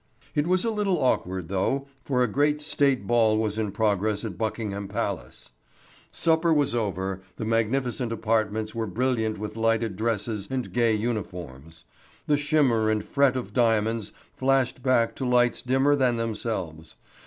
It 0.33 0.47
was 0.47 0.65
a 0.65 0.71
little 0.71 0.97
awkward, 0.99 1.47
though, 1.47 1.85
for 2.03 2.23
a 2.23 2.27
great 2.27 2.59
State 2.59 3.05
ball 3.05 3.37
was 3.37 3.59
in 3.59 3.71
progress 3.71 4.25
at 4.25 4.35
Buckingham 4.35 4.87
Palace. 4.87 5.51
Supper 6.11 6.51
was 6.51 6.73
over, 6.73 7.21
the 7.35 7.45
magnificent 7.45 8.11
apartments 8.11 8.73
were 8.73 8.87
brilliant 8.87 9.37
with 9.37 9.55
light 9.55 9.95
dresses 9.95 10.47
and 10.49 10.73
gay 10.73 10.95
uniforms. 10.95 11.83
The 12.25 12.35
shimmer 12.37 12.89
and 12.89 13.05
fret 13.05 13.35
of 13.35 13.53
diamonds 13.53 14.11
flashed 14.35 14.81
back 14.81 15.13
to 15.17 15.23
lights 15.23 15.61
dimmer 15.61 15.95
than 15.95 16.17
themselves. 16.17 16.95